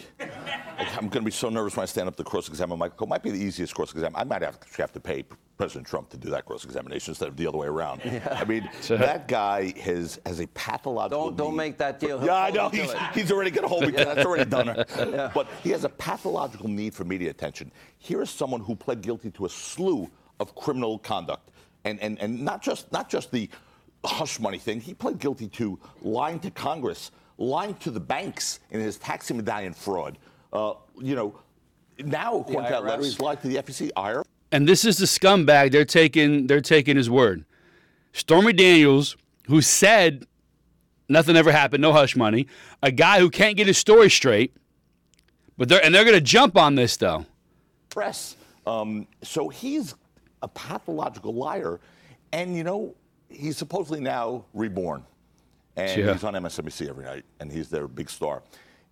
Like, 0.99 1.03
I'm 1.03 1.09
going 1.09 1.23
to 1.23 1.25
be 1.25 1.31
so 1.31 1.49
nervous 1.49 1.75
when 1.75 1.83
I 1.83 1.85
stand 1.85 2.07
up 2.07 2.15
to 2.17 2.23
cross-examine 2.23 2.77
Michael 2.77 2.97
Cohen. 2.97 3.09
Might 3.09 3.23
be 3.23 3.31
the 3.31 3.39
easiest 3.39 3.73
cross-exam. 3.75 4.11
I 4.15 4.23
might 4.23 4.43
actually 4.43 4.81
have 4.83 4.91
to 4.93 4.99
pay 4.99 5.23
President 5.57 5.87
Trump 5.87 6.09
to 6.09 6.17
do 6.17 6.29
that 6.29 6.45
cross-examination 6.45 7.11
instead 7.11 7.27
of 7.27 7.35
the 7.35 7.45
other 7.47 7.57
way 7.57 7.67
around. 7.67 8.01
I 8.31 8.45
mean, 8.45 8.69
that 8.87 9.27
guy 9.27 9.73
has 9.81 10.19
has 10.25 10.39
a 10.39 10.47
pathological. 10.47 11.27
Don't- 11.31 11.37
don't 11.37 11.51
need 11.51 11.57
make 11.57 11.77
that 11.79 11.99
deal. 11.99 12.17
for- 12.17 12.23
He'll 12.25 12.33
yeah, 12.33 12.43
I 12.43 12.49
know. 12.51 12.69
He's, 12.69 12.93
he's 13.13 13.31
already 13.31 13.51
going 13.51 13.63
to 13.63 13.67
hold 13.67 13.81
me. 13.85 13.91
to. 13.91 13.97
That's 14.05 14.25
already 14.25 14.49
done. 14.49 14.85
But 15.33 15.47
he 15.63 15.69
has 15.71 15.83
a 15.83 15.89
pathological 15.89 16.67
need 16.69 16.93
for 16.93 17.03
media 17.03 17.29
attention. 17.29 17.71
Here 17.97 18.21
is 18.21 18.29
someone 18.29 18.61
who 18.61 18.75
pled 18.75 19.01
guilty 19.01 19.31
to 19.31 19.45
a 19.45 19.49
slew 19.49 20.09
of 20.39 20.55
criminal 20.55 20.97
conduct, 20.99 21.51
and 21.83 21.99
and 21.99 22.17
and 22.19 22.39
not 22.43 22.61
just 22.61 22.91
not 22.91 23.09
just 23.09 23.31
the 23.31 23.49
hush 24.05 24.39
money 24.39 24.57
thing. 24.57 24.79
He 24.79 24.93
pled 24.93 25.19
guilty 25.19 25.47
to 25.49 25.77
lying 26.01 26.39
to 26.39 26.51
Congress, 26.51 27.11
lying 27.37 27.75
to 27.75 27.91
the 27.91 27.99
banks 27.99 28.59
in 28.71 28.79
his 28.79 28.97
taxi 28.97 29.33
medallion 29.33 29.73
fraud. 29.73 30.17
Uh, 30.53 30.73
you 31.01 31.15
know, 31.15 31.39
now 31.99 32.37
according 32.39 32.65
to 32.65 32.69
that 32.69 32.83
letter, 32.83 33.01
IRS. 33.01 33.05
he's 33.05 33.19
lied 33.19 33.41
to 33.41 33.47
the 33.47 33.55
FEC, 33.57 33.91
IRS. 33.95 34.23
And 34.51 34.67
this 34.67 34.83
is 34.85 34.97
the 34.97 35.05
scumbag 35.05 35.71
they're 35.71 35.85
taking 35.85 36.47
they're 36.47 36.61
taking 36.61 36.97
his 36.97 37.09
word. 37.09 37.45
Stormy 38.13 38.53
Daniels, 38.53 39.15
who 39.47 39.61
said 39.61 40.25
nothing 41.07 41.35
ever 41.35 41.51
happened, 41.51 41.81
no 41.81 41.93
hush 41.93 42.15
money, 42.15 42.47
a 42.81 42.91
guy 42.91 43.19
who 43.19 43.29
can't 43.29 43.55
get 43.57 43.67
his 43.67 43.77
story 43.77 44.09
straight. 44.09 44.55
But 45.57 45.69
they're 45.69 45.83
and 45.83 45.93
they're 45.93 46.05
gonna 46.05 46.21
jump 46.21 46.57
on 46.57 46.75
this 46.75 46.97
though. 46.97 47.25
press. 47.89 48.35
Um, 48.65 49.07
so 49.23 49.49
he's 49.49 49.95
a 50.41 50.47
pathological 50.47 51.33
liar, 51.33 51.79
and 52.31 52.55
you 52.55 52.63
know 52.63 52.95
he's 53.29 53.57
supposedly 53.57 53.99
now 53.99 54.45
reborn, 54.53 55.03
and 55.75 56.01
Yeah. 56.01 56.13
he's 56.13 56.23
on 56.23 56.33
MSNBC 56.35 56.87
every 56.89 57.03
night, 57.05 57.25
and 57.39 57.51
he's 57.51 57.69
their 57.69 57.87
big 57.87 58.09
star. 58.09 58.41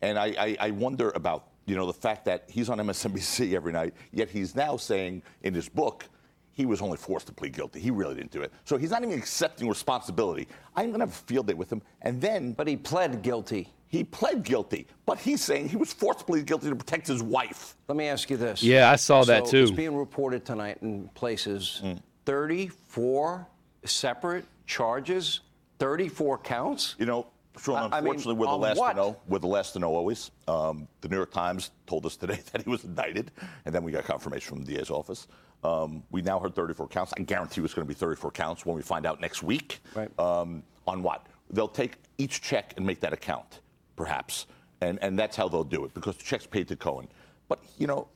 And 0.01 0.17
I, 0.19 0.25
I, 0.37 0.57
I 0.59 0.71
wonder 0.71 1.11
about 1.15 1.45
you 1.67 1.75
know 1.75 1.85
the 1.85 1.93
fact 1.93 2.25
that 2.25 2.45
he's 2.49 2.69
on 2.69 2.79
MSNBC 2.79 3.53
every 3.53 3.71
night, 3.73 3.93
yet 4.11 4.29
he's 4.29 4.55
now 4.55 4.77
saying 4.77 5.21
in 5.43 5.53
his 5.53 5.69
book 5.69 6.05
he 6.51 6.65
was 6.65 6.81
only 6.81 6.97
forced 6.97 7.27
to 7.27 7.33
plead 7.33 7.53
guilty. 7.53 7.79
He 7.79 7.91
really 7.91 8.15
didn't 8.15 8.31
do 8.31 8.41
it. 8.41 8.51
So 8.65 8.77
he's 8.77 8.89
not 8.89 9.03
even 9.03 9.15
accepting 9.19 9.69
responsibility. 9.69 10.47
I'm 10.75 10.87
going 10.87 10.99
to 11.01 11.05
have 11.05 11.09
a 11.09 11.25
field 11.27 11.45
day 11.45 11.53
with 11.53 11.71
him, 11.71 11.83
and 12.01 12.19
then 12.19 12.53
But 12.53 12.67
he 12.67 12.75
pled 12.75 13.21
guilty. 13.21 13.71
he 13.89 14.03
pled 14.03 14.43
guilty, 14.43 14.87
but 15.05 15.19
he's 15.19 15.43
saying 15.43 15.69
he 15.69 15.75
was 15.77 15.93
forced 15.93 16.19
to 16.19 16.25
plead 16.25 16.47
guilty 16.47 16.69
to 16.69 16.75
protect 16.75 17.05
his 17.07 17.21
wife. 17.21 17.75
Let 17.87 17.95
me 17.95 18.07
ask 18.07 18.27
you 18.31 18.37
this. 18.37 18.63
Yeah, 18.63 18.89
I 18.89 18.95
saw 18.95 19.23
that 19.25 19.45
too. 19.45 19.61
It's 19.63 19.71
being 19.71 19.95
reported 19.95 20.45
tonight 20.45 20.79
in 20.81 21.09
places 21.09 21.81
Mm. 21.83 21.99
34 22.25 23.47
separate 23.85 24.45
charges, 24.65 25.41
34 25.79 26.39
counts. 26.39 26.95
You 26.97 27.05
know, 27.05 27.27
Sean, 27.59 27.91
I- 27.93 27.97
I 27.97 28.01
mean, 28.01 28.11
unfortunately, 28.11 28.33
we're 28.35 28.45
the 28.47 28.51
on 28.53 28.61
last 28.61 28.77
what? 28.77 28.89
to 28.91 28.95
know. 28.97 29.17
We're 29.27 29.39
the 29.39 29.47
last 29.47 29.73
to 29.73 29.79
know 29.79 29.93
always. 29.95 30.31
Um, 30.47 30.87
the 31.01 31.09
New 31.09 31.15
York 31.17 31.31
Times 31.31 31.71
told 31.85 32.05
us 32.05 32.15
today 32.15 32.39
that 32.51 32.63
he 32.63 32.69
was 32.69 32.83
indicted, 32.83 33.31
and 33.65 33.73
then 33.73 33.83
we 33.83 33.91
got 33.91 34.03
confirmation 34.05 34.55
from 34.55 34.65
the 34.65 34.75
DA's 34.75 34.89
office. 34.89 35.27
Um, 35.63 36.03
we 36.11 36.21
now 36.21 36.39
heard 36.39 36.55
34 36.55 36.87
counts. 36.87 37.13
I 37.17 37.21
guarantee 37.21 37.61
you 37.61 37.65
it's 37.65 37.73
going 37.73 37.85
to 37.87 37.89
be 37.93 37.97
34 37.97 38.31
counts 38.31 38.65
when 38.65 38.75
we 38.75 38.81
find 38.81 39.05
out 39.05 39.19
next 39.19 39.41
week. 39.43 39.79
Right. 39.95 40.09
Um, 40.19 40.63
on 40.87 41.01
what? 41.03 41.25
They'll 41.49 41.67
take 41.67 41.93
each 42.17 42.41
check 42.41 42.73
and 42.77 42.85
make 42.85 42.99
that 43.01 43.11
a 43.13 43.17
count, 43.17 43.61
perhaps. 43.95 44.45
And, 44.81 44.99
and 45.01 45.17
that's 45.17 45.35
how 45.35 45.47
they'll 45.49 45.63
do 45.63 45.83
it, 45.85 45.93
because 45.93 46.15
the 46.17 46.23
check's 46.23 46.45
paid 46.45 46.67
to 46.67 46.75
Cohen. 46.75 47.07
But, 47.49 47.59
you 47.79 47.87
know, 47.87 48.07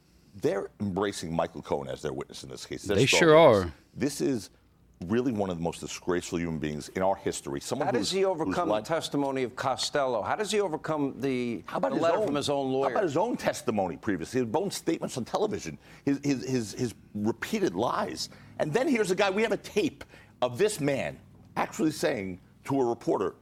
they're 0.41 0.69
embracing 0.79 1.35
Michael 1.35 1.61
Cohen 1.61 1.87
as 1.89 2.01
their 2.01 2.13
witness 2.13 2.43
in 2.43 2.49
this 2.49 2.65
case. 2.65 2.83
Their 2.83 2.95
They 2.97 3.05
sure 3.07 3.35
witness. 3.51 3.65
are. 3.71 3.73
This 3.95 4.21
is 4.21 4.49
really 5.07 5.31
one 5.31 5.49
of 5.49 5.57
the 5.57 5.63
most 5.63 5.79
disgraceful 5.79 6.39
human 6.39 6.59
beings 6.59 6.89
in 6.89 7.01
our 7.01 7.15
history. 7.15 7.59
Someone 7.59 7.87
How 7.87 7.91
does 7.91 8.11
he 8.11 8.25
overcome 8.25 8.69
the 8.69 8.81
testimony 8.81 9.43
of 9.43 9.55
Costello? 9.55 10.21
How 10.21 10.35
does 10.35 10.51
he 10.51 10.59
overcome 10.59 11.15
the, 11.19 11.63
How 11.65 11.77
about 11.77 11.89
the 11.89 11.95
his 11.95 12.03
letter 12.03 12.17
own, 12.17 12.25
from 12.27 12.35
his 12.35 12.49
own 12.49 12.71
lawyer? 12.71 12.89
How 12.89 12.91
about 12.91 13.03
his 13.03 13.17
own 13.17 13.37
testimony 13.37 13.97
previously, 13.97 14.45
his 14.45 14.49
own 14.53 14.71
statements 14.71 15.17
on 15.17 15.25
television, 15.25 15.77
his, 16.05 16.19
his, 16.23 16.47
his, 16.47 16.71
his 16.73 16.93
repeated 17.15 17.75
lies? 17.75 18.29
And 18.59 18.71
then 18.71 18.87
here's 18.87 19.11
a 19.11 19.15
guy, 19.15 19.29
we 19.29 19.41
have 19.41 19.51
a 19.51 19.57
tape 19.57 20.03
of 20.41 20.57
this 20.57 20.79
man 20.79 21.17
actually 21.57 21.91
saying 21.91 22.39
to 22.65 22.79
a 22.79 22.85
reporter, 22.85 23.35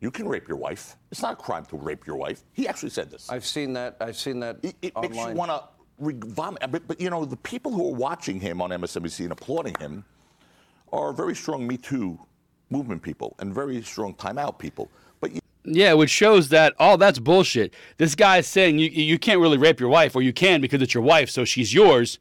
You 0.00 0.10
can 0.10 0.28
rape 0.28 0.48
your 0.48 0.58
wife. 0.58 0.96
It's 1.10 1.22
not 1.22 1.34
a 1.34 1.36
crime 1.36 1.64
to 1.66 1.76
rape 1.76 2.06
your 2.06 2.16
wife. 2.16 2.44
He 2.52 2.68
actually 2.68 2.90
said 2.90 3.10
this. 3.10 3.30
I've 3.30 3.46
seen 3.46 3.72
that. 3.74 3.96
I've 4.00 4.16
seen 4.16 4.40
that 4.40 4.58
it 4.62 4.76
it 4.82 4.94
makes 5.00 5.16
you 5.16 5.32
want 5.32 5.50
to 5.50 5.62
vomit. 5.98 6.70
But, 6.70 6.86
but, 6.86 7.00
you 7.00 7.10
know, 7.10 7.24
the 7.24 7.36
people 7.36 7.72
who 7.72 7.88
are 7.88 7.94
watching 7.94 8.38
him 8.40 8.60
on 8.60 8.70
MSNBC 8.70 9.20
and 9.20 9.32
applauding 9.32 9.74
him 9.80 10.04
are 10.96 11.12
very 11.12 11.34
strong 11.34 11.66
Me 11.66 11.76
Too 11.76 12.18
movement 12.70 13.02
people 13.02 13.36
and 13.38 13.54
very 13.54 13.80
strong 13.82 14.14
Time 14.14 14.38
Out 14.38 14.58
people. 14.58 14.90
But 15.20 15.32
you, 15.32 15.40
Yeah, 15.64 15.92
which 15.92 16.10
shows 16.10 16.48
that 16.48 16.74
oh, 16.78 16.96
that's 16.96 17.18
bullshit. 17.18 17.74
This 17.98 18.14
guy 18.14 18.38
is 18.38 18.46
saying 18.46 18.78
you 18.78 18.88
you 18.88 19.18
can't 19.18 19.40
really 19.40 19.58
rape 19.58 19.80
your 19.80 19.88
wife, 19.88 20.16
or 20.16 20.22
you 20.22 20.32
can 20.32 20.60
because 20.60 20.82
it's 20.82 20.94
your 20.94 21.02
wife, 21.02 21.30
so 21.30 21.44
she's 21.44 21.72
yours. 21.72 22.18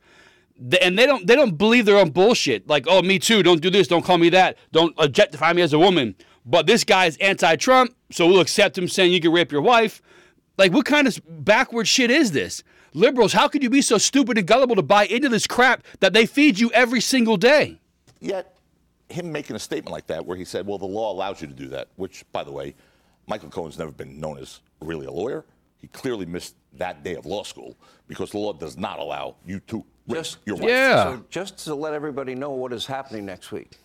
And 0.81 0.97
they 0.97 1.05
don't 1.05 1.25
they 1.27 1.35
don't 1.35 1.57
believe 1.57 1.85
their 1.85 1.97
own 1.97 2.11
bullshit. 2.11 2.67
Like 2.67 2.85
oh, 2.87 3.01
me 3.01 3.19
too. 3.19 3.43
Don't 3.43 3.61
do 3.61 3.69
this. 3.69 3.87
Don't 3.87 4.03
call 4.03 4.17
me 4.17 4.29
that. 4.29 4.57
Don't 4.71 4.93
objectify 4.97 5.53
me 5.53 5.61
as 5.61 5.73
a 5.73 5.79
woman. 5.79 6.15
But 6.47 6.67
this 6.67 6.83
guy 6.83 7.07
is 7.07 7.17
anti-Trump, 7.17 7.95
so 8.11 8.27
we'll 8.27 8.39
accept 8.39 8.77
him 8.77 8.87
saying 8.87 9.11
you 9.11 9.19
can 9.19 9.31
rape 9.31 9.51
your 9.51 9.63
wife. 9.63 10.01
Like 10.57 10.71
what 10.71 10.85
kind 10.85 11.07
of 11.07 11.19
backward 11.27 11.87
shit 11.87 12.11
is 12.11 12.31
this? 12.33 12.63
Liberals, 12.93 13.33
how 13.33 13.47
could 13.47 13.63
you 13.63 13.69
be 13.69 13.81
so 13.81 13.97
stupid 13.97 14.37
and 14.37 14.47
gullible 14.47 14.75
to 14.75 14.83
buy 14.83 15.05
into 15.07 15.27
this 15.27 15.47
crap 15.47 15.83
that 15.99 16.13
they 16.13 16.25
feed 16.25 16.59
you 16.59 16.71
every 16.71 17.01
single 17.01 17.35
day? 17.35 17.81
yet, 18.25 18.54
him 19.09 19.31
making 19.31 19.55
a 19.55 19.59
statement 19.59 19.91
like 19.91 20.07
that, 20.07 20.25
where 20.25 20.37
he 20.37 20.45
said, 20.45 20.65
"Well, 20.65 20.77
the 20.77 20.85
law 20.85 21.11
allows 21.11 21.41
you 21.41 21.47
to 21.47 21.53
do 21.53 21.67
that," 21.69 21.89
which, 21.95 22.23
by 22.31 22.43
the 22.43 22.51
way, 22.51 22.75
Michael 23.27 23.49
Cohen's 23.49 23.77
never 23.77 23.91
been 23.91 24.19
known 24.19 24.37
as 24.37 24.61
really 24.81 25.05
a 25.05 25.11
lawyer. 25.11 25.45
He 25.77 25.87
clearly 25.89 26.25
missed 26.25 26.55
that 26.73 27.03
day 27.03 27.15
of 27.15 27.25
law 27.25 27.43
school 27.43 27.75
because 28.07 28.31
the 28.31 28.39
law 28.39 28.53
does 28.53 28.77
not 28.77 28.99
allow 28.99 29.35
you 29.45 29.59
to 29.61 29.77
rape 30.07 30.17
Just- 30.17 30.37
your 30.45 30.55
wife. 30.57 30.69
Yeah. 30.69 31.03
So 31.15 31.23
just 31.29 31.57
to 31.65 31.75
let 31.75 31.93
everybody 31.93 32.35
know 32.35 32.51
what 32.51 32.73
is 32.73 32.85
happening 32.85 33.25
next 33.25 33.51
week, 33.51 33.77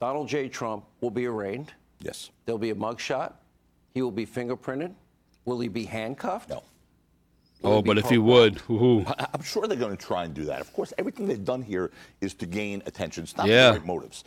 Donald 0.00 0.28
J. 0.28 0.48
Trump 0.48 0.84
will 1.00 1.10
be 1.10 1.26
arraigned. 1.26 1.72
Yes. 2.00 2.30
There'll 2.44 2.58
be 2.58 2.70
a 2.70 2.74
mugshot. 2.74 3.32
He 3.94 4.02
will 4.02 4.10
be 4.10 4.26
fingerprinted. 4.26 4.94
Will 5.44 5.60
he 5.60 5.68
be 5.68 5.84
handcuffed? 5.84 6.50
No. 6.50 6.62
Oh, 7.64 7.80
but 7.80 7.96
if 7.96 8.08
he 8.10 8.18
would, 8.18 8.60
ooh. 8.68 9.04
I- 9.06 9.28
I'm 9.32 9.42
sure 9.42 9.66
they're 9.66 9.76
going 9.78 9.96
to 9.96 10.04
try 10.04 10.24
and 10.24 10.34
do 10.34 10.44
that. 10.44 10.60
Of 10.60 10.72
course, 10.72 10.92
everything 10.98 11.26
they've 11.26 11.42
done 11.44 11.62
here 11.62 11.90
is 12.20 12.34
to 12.34 12.46
gain 12.46 12.82
attention. 12.86 13.24
It's 13.24 13.36
not 13.36 13.46
Yeah. 13.48 13.72
the 13.72 13.78
right 13.78 13.86
motives. 13.86 14.24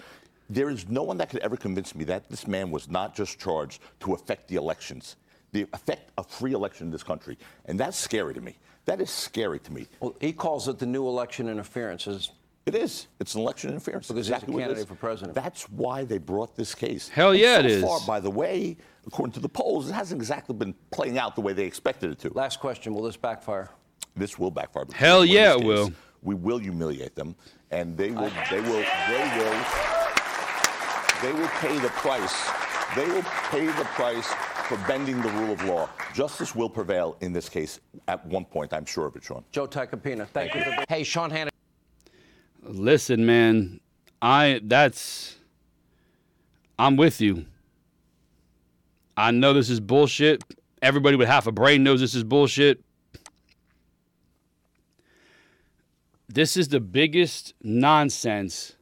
There 0.50 0.70
is 0.70 0.90
no 0.90 1.04
one 1.04 1.18
that 1.18 1.30
could 1.30 1.42
ever 1.42 1.56
convince 1.56 1.94
me 1.94 2.04
that 2.06 2.30
this 2.30 2.48
man 2.48 2.72
was 2.72 2.90
not 2.90 3.16
just 3.16 3.40
charged 3.40 3.82
to 4.02 4.14
affect 4.14 4.48
the 4.48 4.56
elections, 4.56 5.16
the 5.52 5.68
affect 5.74 6.12
a 6.18 6.24
free 6.24 6.54
election 6.54 6.88
in 6.88 6.92
this 6.92 7.04
country, 7.04 7.38
and 7.66 7.80
that's 7.80 7.98
scary 7.98 8.34
to 8.34 8.42
me. 8.42 8.58
That 8.86 9.00
is 9.00 9.12
scary 9.12 9.60
to 9.60 9.72
me. 9.72 9.88
Well, 10.00 10.16
he 10.20 10.34
calls 10.34 10.68
it 10.68 10.80
the 10.80 10.86
new 10.88 11.08
election 11.08 11.48
interference. 11.48 12.08
Is 12.08 12.32
It 12.66 12.74
is. 12.74 13.08
It's 13.20 13.36
an 13.36 13.42
election 13.42 13.70
interference. 13.70 14.08
Because 14.08 14.26
he's 14.26 14.32
a 14.32 14.36
exactly 14.36 14.56
what 14.56 14.62
it 14.62 14.66
candidate 14.66 14.88
for 14.88 14.96
president. 14.96 15.36
That's 15.36 15.70
why 15.70 16.04
they 16.04 16.18
brought 16.18 16.56
this 16.56 16.74
case. 16.74 17.08
Hell 17.10 17.32
And 17.32 17.40
yeah, 17.40 17.56
so 17.56 17.60
it 17.60 17.66
is. 17.68 17.84
Far, 17.84 18.00
by 18.08 18.20
the 18.20 18.32
way, 18.32 18.78
according 19.06 19.34
to 19.34 19.40
the 19.40 19.50
polls, 19.50 19.90
it 19.90 19.94
hasn't 19.94 20.20
exactly 20.20 20.56
been 20.56 20.74
playing 20.90 21.20
out 21.20 21.36
the 21.36 21.42
way 21.42 21.54
they 21.54 21.66
expected 21.66 22.12
it 22.12 22.20
to. 22.20 22.34
last 22.34 22.60
question. 22.60 22.94
Will 22.96 23.04
this 23.04 23.18
backfire? 23.18 23.70
this 24.16 24.40
will 24.40 24.52
backfire. 24.52 24.86
Hell 24.94 25.24
yeah, 25.24 25.54
this 25.54 25.62
it 25.62 25.68
will. 25.68 25.92
We 26.24 26.36
will 26.36 26.58
humiliate 26.58 27.16
them, 27.16 27.36
and 27.72 27.96
they 27.96 28.12
will. 28.12 28.32
They 28.50 28.60
will. 28.62 28.84
They 29.08 29.34
will. 29.38 29.99
They 31.22 31.34
will 31.34 31.48
pay 31.60 31.78
the 31.80 31.90
price. 31.90 32.50
They 32.96 33.06
will 33.08 33.24
pay 33.52 33.66
the 33.66 33.86
price 33.96 34.28
for 34.68 34.78
bending 34.88 35.22
the 35.22 35.30
rule 35.30 35.52
of 35.52 35.64
law. 35.66 35.90
Justice 36.14 36.56
will 36.56 36.70
prevail 36.70 37.18
in 37.22 37.34
this 37.34 37.50
case 37.50 37.80
at 38.08 38.26
one 38.26 38.46
point. 38.46 38.74
I'm 38.74 38.86
sure 38.86 39.06
of 39.08 39.16
it, 39.16 39.24
Sean. 39.24 39.44
Joe 39.52 39.68
Tacopina, 39.68 40.28
thank 40.28 40.56
you. 40.56 40.64
for- 40.64 40.86
Hey, 40.88 41.04
Sean 41.04 41.30
Hannity. 41.30 41.50
Listen, 42.64 43.26
man, 43.26 43.80
I 44.22 44.62
that's 44.64 45.36
I'm 46.78 46.96
with 46.98 47.20
you. 47.20 47.46
I 49.18 49.32
know 49.32 49.54
this 49.54 49.70
is 49.70 49.80
bullshit. 49.80 50.44
Everybody 50.82 51.18
with 51.18 51.28
half 51.28 51.48
a 51.48 51.52
brain 51.52 51.84
knows 51.84 52.00
this 52.00 52.16
is 52.16 52.24
bullshit. 52.24 52.82
This 56.30 56.56
is 56.56 56.70
the 56.70 56.80
biggest 56.80 57.54
nonsense 57.62 58.76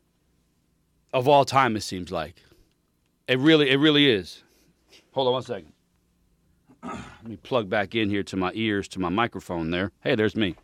of 1.18 1.28
all 1.28 1.46
time 1.46 1.76
it 1.76 1.82
seems 1.82 2.12
like. 2.12 2.44
It 3.28 3.40
really 3.40 3.70
it 3.70 3.78
really 3.78 4.10
is. 4.10 4.44
Hold 5.12 5.28
on 5.28 5.34
one 5.34 5.42
second. 5.42 5.74
Let 6.84 7.28
me 7.28 7.38
plug 7.38 7.70
back 7.70 7.96
in 7.96 8.10
here 8.10 8.24
to 8.24 8.38
my 8.38 8.52
ears 8.54 8.88
to 8.90 9.00
my 9.00 9.10
microphone 9.10 9.72
there. 9.72 9.92
Hey, 10.02 10.16
there's 10.16 10.36
me. 10.36 10.56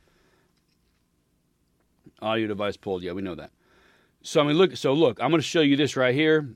Audio 2.22 2.48
device 2.48 2.77
pulled. 2.77 3.03
Yeah, 3.03 3.13
we 3.13 3.22
know 3.22 3.36
that. 3.36 3.51
So 4.22 4.41
I 4.41 4.43
mean, 4.45 4.55
look. 4.55 4.77
So 4.77 4.93
look, 4.93 5.19
I'm 5.22 5.31
going 5.31 5.41
to 5.41 5.48
show 5.48 5.62
you 5.62 5.75
this 5.75 5.98
right 5.98 6.13
here. 6.13 6.55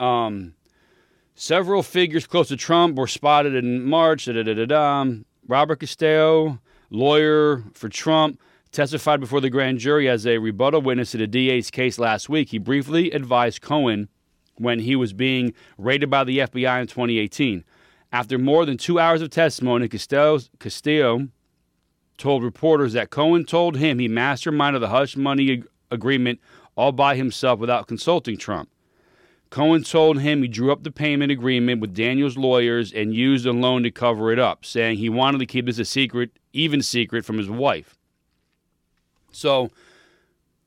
Um, 0.00 0.54
several 1.34 1.82
figures 1.82 2.26
close 2.26 2.48
to 2.48 2.56
Trump 2.56 2.96
were 2.96 3.06
spotted 3.06 3.54
in 3.54 3.84
March. 3.84 4.26
Da, 4.26 4.32
da, 4.32 4.42
da, 4.42 4.54
da, 4.54 4.66
da. 4.66 5.06
Robert 5.46 5.80
Costello, 5.80 6.60
lawyer 6.90 7.64
for 7.72 7.88
Trump, 7.88 8.38
testified 8.72 9.20
before 9.20 9.40
the 9.40 9.50
grand 9.50 9.78
jury 9.78 10.08
as 10.08 10.26
a 10.26 10.38
rebuttal 10.38 10.82
witness 10.82 11.12
to 11.12 11.18
the 11.18 11.26
DA's 11.26 11.70
case 11.70 11.98
last 11.98 12.28
week. 12.28 12.50
He 12.50 12.58
briefly 12.58 13.10
advised 13.10 13.62
Cohen 13.62 14.08
when 14.56 14.80
he 14.80 14.96
was 14.96 15.12
being 15.12 15.54
raided 15.76 16.10
by 16.10 16.24
the 16.24 16.38
FBI 16.38 16.80
in 16.80 16.86
2018. 16.86 17.64
After 18.10 18.38
more 18.38 18.64
than 18.64 18.78
two 18.78 18.98
hours 18.98 19.22
of 19.22 19.30
testimony, 19.30 19.88
Costello, 19.88 20.40
Castillo 20.58 21.28
told 22.16 22.42
reporters 22.42 22.94
that 22.94 23.10
Cohen 23.10 23.44
told 23.44 23.76
him 23.76 23.98
he 23.98 24.08
masterminded 24.08 24.80
the 24.80 24.88
hush 24.88 25.16
money 25.16 25.52
ag- 25.52 25.68
agreement 25.90 26.40
all 26.74 26.92
by 26.92 27.16
himself 27.16 27.58
without 27.58 27.86
consulting 27.86 28.36
Trump. 28.36 28.70
Cohen 29.50 29.82
told 29.82 30.20
him 30.20 30.42
he 30.42 30.48
drew 30.48 30.70
up 30.70 30.82
the 30.82 30.90
payment 30.90 31.32
agreement 31.32 31.80
with 31.80 31.94
Daniel's 31.94 32.36
lawyers 32.36 32.92
and 32.92 33.14
used 33.14 33.46
a 33.46 33.52
loan 33.52 33.82
to 33.82 33.90
cover 33.90 34.30
it 34.30 34.38
up, 34.38 34.64
saying 34.64 34.98
he 34.98 35.08
wanted 35.08 35.38
to 35.38 35.46
keep 35.46 35.66
this 35.66 35.78
a 35.78 35.84
secret, 35.84 36.38
even 36.52 36.82
secret, 36.82 37.24
from 37.24 37.38
his 37.38 37.48
wife. 37.48 37.97
So, 39.30 39.70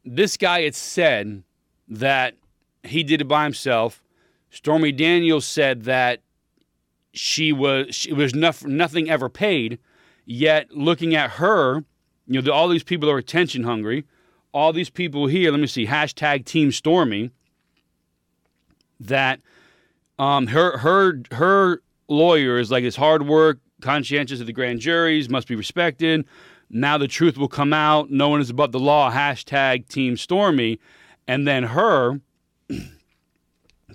this 0.04 0.38
guy 0.38 0.62
had 0.62 0.76
said 0.76 1.44
that 1.88 2.36
he 2.84 3.04
did 3.04 3.22
it 3.22 3.28
by 3.28 3.44
himself. 3.44 4.02
Stormy 4.50 4.92
Daniels 4.92 5.46
said 5.46 5.84
that 5.84 6.22
she 7.14 7.52
was 7.52 7.94
she 7.94 8.14
was 8.14 8.34
nothing 8.34 9.10
ever 9.10 9.30
paid. 9.30 9.80
Yet, 10.26 10.72
looking 10.72 11.16
at 11.16 11.32
her, 11.32 11.84
you 12.28 12.42
know, 12.42 12.52
all 12.52 12.70
these 12.70 12.84
people 12.84 13.10
are 13.10 13.18
attention 13.18 13.64
hungry. 13.64 14.06
All 14.54 14.72
these 14.74 14.90
people 14.90 15.28
here, 15.28 15.52
let 15.52 15.60
me 15.60 15.68
see, 15.68 15.88
hashtag 15.88 16.46
Team 16.46 16.72
Stormy. 16.72 17.32
That 19.00 19.40
um, 20.20 20.48
her 20.48 20.78
her 20.78 21.22
her 21.32 21.82
lawyer 22.08 22.60
is 22.60 22.72
like 22.72 22.84
his 22.84 22.96
hard 22.96 23.28
work, 23.28 23.60
conscientious 23.82 24.40
of 24.40 24.46
the 24.46 24.54
grand 24.54 24.80
juries, 24.80 25.30
must 25.30 25.48
be 25.48 25.56
respected. 25.56 26.26
Now 26.74 26.98
the 26.98 27.08
truth 27.08 27.38
will 27.38 27.50
come 27.50 27.74
out. 27.74 28.10
No 28.10 28.30
one 28.30 28.40
is 28.40 28.50
above 28.50 28.72
the 28.72 28.80
law. 28.80 29.12
Hashtag 29.12 29.88
Team 29.90 30.16
Stormy, 30.16 30.80
and 31.28 31.46
then 31.48 31.64
her. 31.64 32.22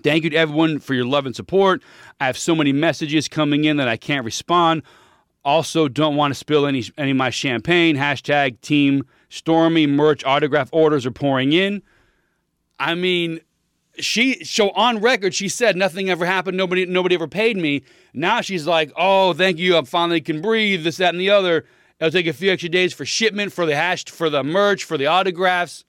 Thank 0.02 0.24
you 0.24 0.30
to 0.30 0.36
everyone 0.36 0.78
for 0.78 0.92
your 0.92 1.06
love 1.06 1.24
and 1.24 1.34
support. 1.34 1.82
I 2.20 2.26
have 2.26 2.36
so 2.36 2.54
many 2.54 2.72
messages 2.72 3.28
coming 3.28 3.64
in 3.64 3.78
that 3.78 3.88
I 3.88 3.96
can't 3.96 4.24
respond. 4.24 4.82
Also, 5.44 5.88
don't 5.88 6.16
want 6.16 6.32
to 6.32 6.34
spill 6.34 6.66
any 6.66 6.84
any 6.98 7.12
of 7.12 7.16
my 7.16 7.30
champagne. 7.30 7.96
Hashtag 7.96 8.60
Team 8.60 9.04
Stormy 9.30 9.86
merch 9.86 10.22
autograph 10.24 10.68
orders 10.70 11.06
are 11.06 11.10
pouring 11.10 11.52
in. 11.52 11.82
I 12.78 12.94
mean, 12.94 13.40
she 13.98 14.44
so 14.44 14.70
on 14.70 15.00
record 15.00 15.34
she 15.34 15.48
said 15.48 15.76
nothing 15.76 16.10
ever 16.10 16.26
happened. 16.26 16.56
Nobody 16.58 16.84
nobody 16.84 17.14
ever 17.14 17.28
paid 17.28 17.56
me. 17.56 17.84
Now 18.12 18.42
she's 18.42 18.66
like, 18.66 18.92
oh, 18.96 19.32
thank 19.32 19.56
you. 19.58 19.78
I 19.78 19.82
finally 19.82 20.20
can 20.20 20.42
breathe. 20.42 20.84
This, 20.84 20.98
that, 20.98 21.14
and 21.14 21.20
the 21.20 21.30
other. 21.30 21.64
It'll 21.98 22.10
take 22.10 22.26
a 22.26 22.32
few 22.32 22.52
extra 22.52 22.68
days 22.68 22.92
for 22.92 23.06
shipment 23.06 23.52
for 23.52 23.64
the 23.64 23.76
hash 23.76 24.04
for 24.04 24.28
the 24.28 24.44
merch 24.44 24.84
for 24.84 24.98
the 24.98 25.06
autographs. 25.06 25.84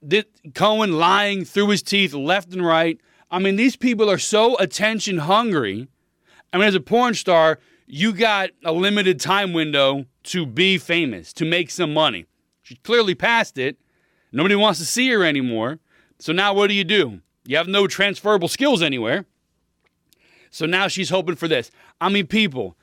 This, 0.00 0.24
Cohen 0.54 0.98
lying 0.98 1.44
through 1.44 1.68
his 1.68 1.82
teeth 1.82 2.14
left 2.14 2.52
and 2.52 2.64
right. 2.64 3.00
I 3.30 3.38
mean, 3.38 3.56
these 3.56 3.74
people 3.74 4.10
are 4.10 4.18
so 4.18 4.56
attention 4.58 5.18
hungry. 5.18 5.88
I 6.52 6.58
mean, 6.58 6.68
as 6.68 6.74
a 6.74 6.80
porn 6.80 7.14
star, 7.14 7.58
you 7.86 8.12
got 8.12 8.50
a 8.64 8.72
limited 8.72 9.18
time 9.18 9.52
window 9.52 10.06
to 10.24 10.46
be 10.46 10.78
famous, 10.78 11.32
to 11.34 11.44
make 11.44 11.70
some 11.70 11.92
money. 11.92 12.26
She 12.62 12.76
clearly 12.76 13.14
passed 13.14 13.58
it. 13.58 13.78
Nobody 14.30 14.54
wants 14.54 14.78
to 14.78 14.86
see 14.86 15.08
her 15.10 15.24
anymore. 15.24 15.80
So 16.18 16.32
now 16.32 16.54
what 16.54 16.68
do 16.68 16.74
you 16.74 16.84
do? 16.84 17.20
You 17.44 17.56
have 17.56 17.68
no 17.68 17.86
transferable 17.86 18.48
skills 18.48 18.82
anywhere. 18.82 19.26
So 20.50 20.66
now 20.66 20.88
she's 20.88 21.10
hoping 21.10 21.34
for 21.34 21.48
this. 21.48 21.70
I 22.00 22.08
mean, 22.08 22.26
people, 22.26 22.76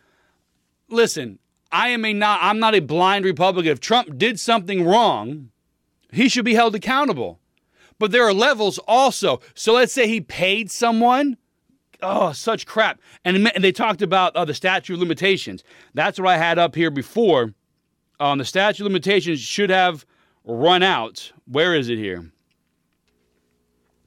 listen, 0.90 1.40
I 1.72 1.90
am 1.90 2.06
a 2.06 2.14
not 2.14 2.40
I'm 2.42 2.60
not 2.60 2.76
a 2.76 2.80
blind 2.82 3.26
Republican. 3.26 3.72
If 3.72 3.80
Trump 3.80 4.18
did 4.18 4.40
something 4.40 4.86
wrong, 4.86 5.50
he 6.12 6.30
should 6.30 6.46
be 6.46 6.56
held 6.56 6.76
accountable. 6.76 7.40
But 8.00 8.12
there 8.12 8.26
are 8.26 8.34
levels 8.34 8.80
also. 8.88 9.42
So 9.54 9.74
let's 9.74 9.94
say 9.94 10.08
he 10.08 10.22
paid 10.22 10.72
someone. 10.72 11.38
Oh, 12.02 12.32
such 12.32 12.66
crap. 12.66 13.00
And, 13.24 13.46
they 13.60 13.72
talked 13.72 14.02
about 14.02 14.36
uh, 14.36 14.44
the 14.44 14.56
statute 14.56 14.96
of 14.96 15.00
limitations. 15.00 15.64
That's 15.94 16.20
what 16.20 16.28
I 16.30 16.38
had 16.38 16.58
up 16.58 16.74
here 16.74 16.90
before. 16.90 17.54
Um, 18.20 18.40
the 18.40 18.46
statute 18.46 18.84
of 18.84 18.92
limitations 18.92 19.40
should 19.40 19.70
have 19.70 20.06
run 20.44 20.82
out. 20.82 21.32
Where 21.46 21.76
is 21.76 21.90
it 21.90 21.98
here? 22.00 22.32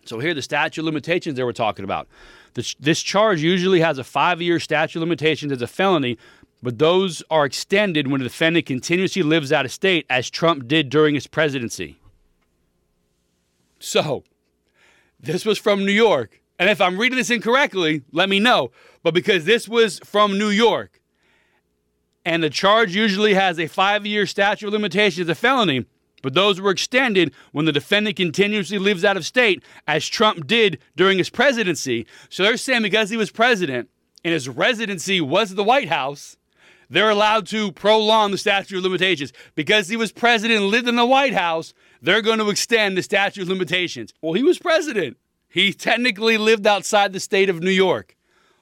So 0.07 0.19
here, 0.19 0.35
the 0.35 0.43
statute 0.43 0.81
of 0.81 0.87
limitations 0.87 1.37
they 1.37 1.45
were 1.45 1.53
talking 1.53 1.85
about. 1.85 2.09
This, 2.55 2.75
this 2.81 3.01
charge 3.01 3.41
usually 3.41 3.81
has 3.81 3.99
a 3.99 4.05
five-year 4.05 4.61
statute 4.61 4.99
of 4.99 5.03
limitations 5.03 5.53
as 5.53 5.63
a 5.63 5.67
felony, 5.67 6.19
but 6.65 6.79
those 6.79 7.23
are 7.31 7.45
extended 7.45 8.11
when 8.11 8.21
the 8.21 8.25
defendant 8.25 8.65
continuously 8.65 9.23
lives 9.23 9.53
out 9.53 9.67
of 9.67 9.73
state, 9.73 10.07
as 10.09 10.31
Trump 10.31 10.67
did 10.67 10.89
during 10.89 11.15
his 11.15 11.27
presidency. 11.27 11.99
So, 13.79 14.25
this 15.21 15.45
was 15.45 15.59
from 15.59 15.85
New 15.85 15.93
York. 15.93 16.41
And 16.59 16.71
if 16.71 16.81
I'm 16.81 16.99
reading 16.99 17.19
this 17.19 17.31
incorrectly, 17.31 18.03
let 18.13 18.31
me 18.31 18.41
know. 18.41 18.71
But 19.03 19.13
because 19.13 19.45
this 19.45 19.69
was 19.69 19.99
from 20.05 20.39
New 20.39 20.49
York, 20.49 21.03
and 22.25 22.43
the 22.43 22.49
charge 22.49 22.97
usually 22.97 23.35
has 23.35 23.61
a 23.61 23.67
five 23.67 24.07
year 24.07 24.27
statute 24.27 24.67
of 24.67 24.73
limitations 24.73 25.29
as 25.29 25.37
a 25.37 25.39
felony, 25.39 25.85
but 26.23 26.33
those 26.33 26.63
were 26.63 26.71
extended 26.71 27.35
when 27.53 27.67
the 27.67 27.73
defendant 27.73 28.17
continuously 28.17 28.79
lives 28.79 29.05
out 29.05 29.19
of 29.19 29.27
state, 29.27 29.63
as 29.87 30.09
Trump 30.09 30.47
did 30.47 30.79
during 30.97 31.19
his 31.19 31.29
presidency. 31.29 32.07
So 32.31 32.43
they're 32.43 32.57
saying 32.57 32.81
because 32.81 33.11
he 33.11 33.19
was 33.19 33.31
president 33.31 33.91
and 34.25 34.33
his 34.33 34.49
residency 34.49 35.21
was 35.21 35.55
the 35.55 35.63
White 35.63 35.91
House, 35.91 36.39
they're 36.95 37.11
allowed 37.11 37.47
to 37.49 37.73
prolong 37.73 38.31
the 38.31 38.39
statute 38.39 38.77
of 38.79 38.85
limitations. 38.85 39.33
Because 39.55 39.89
he 39.89 39.97
was 39.97 40.13
president 40.13 40.61
and 40.61 40.71
lived 40.71 40.89
in 40.89 40.97
the 40.97 41.07
White 41.07 41.35
House, 41.35 41.75
they're 42.01 42.23
going 42.23 42.39
to 42.39 42.51
extend 42.51 42.97
the 42.97 43.03
statute 43.03 43.43
of 43.43 43.49
limitations. 43.49 44.13
Well, 44.21 44.35
he 44.35 44.43
was 44.43 44.59
president. 44.59 45.17
He 45.49 45.73
technically 45.73 46.37
lived 46.37 46.67
outside 46.67 47.13
the 47.13 47.21
state 47.21 47.49
of 47.49 47.61
New 47.61 47.71
York. 47.71 48.17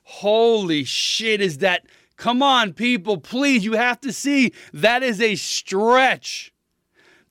Holy 0.04 0.84
shit, 0.84 1.40
is 1.40 1.58
that? 1.58 1.86
Come 2.16 2.42
on, 2.42 2.72
people, 2.72 3.18
please, 3.18 3.64
you 3.64 3.72
have 3.72 4.00
to 4.02 4.12
see 4.12 4.52
that 4.72 5.02
is 5.02 5.20
a 5.20 5.34
stretch. 5.34 6.52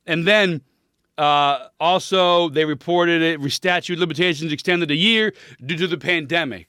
And 0.05 0.27
then 0.27 0.61
uh, 1.17 1.67
also, 1.79 2.49
they 2.49 2.65
reported 2.65 3.21
it 3.21 3.51
statute 3.51 3.93
of 3.93 3.99
limitations 3.99 4.51
extended 4.51 4.89
a 4.89 4.95
year 4.95 5.33
due 5.63 5.77
to 5.77 5.87
the 5.87 5.97
pandemic. 5.97 6.67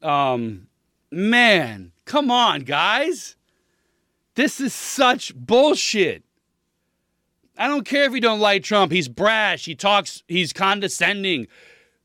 Um, 0.00 0.68
man, 1.10 1.92
come 2.04 2.30
on, 2.30 2.60
guys. 2.60 3.36
This 4.34 4.60
is 4.60 4.74
such 4.74 5.34
bullshit. 5.34 6.24
I 7.56 7.68
don't 7.68 7.84
care 7.84 8.04
if 8.04 8.12
you 8.12 8.20
don't 8.20 8.40
like 8.40 8.64
Trump. 8.64 8.90
He's 8.90 9.08
brash. 9.08 9.64
He 9.64 9.74
talks, 9.74 10.22
he's 10.26 10.52
condescending. 10.52 11.46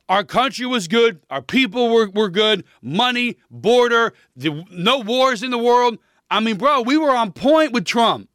Our 0.08 0.24
country 0.24 0.66
was 0.66 0.88
good. 0.88 1.22
Our 1.30 1.42
people 1.42 1.90
were, 1.90 2.10
were 2.10 2.30
good. 2.30 2.64
Money, 2.82 3.38
border, 3.50 4.14
the, 4.36 4.66
no 4.72 5.00
wars 5.00 5.44
in 5.44 5.52
the 5.52 5.58
world. 5.58 5.98
I 6.32 6.40
mean, 6.40 6.58
bro, 6.58 6.82
we 6.82 6.98
were 6.98 7.16
on 7.16 7.32
point 7.32 7.72
with 7.72 7.86
Trump. 7.86 8.30